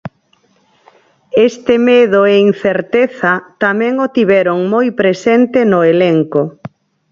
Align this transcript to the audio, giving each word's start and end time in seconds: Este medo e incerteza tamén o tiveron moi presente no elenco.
Este 1.49 1.73
medo 1.89 2.19
e 2.31 2.33
incerteza 2.49 3.31
tamén 3.63 3.93
o 4.05 4.07
tiveron 4.17 4.59
moi 4.73 4.87
presente 4.99 5.59
no 5.71 5.79
elenco. 5.93 6.41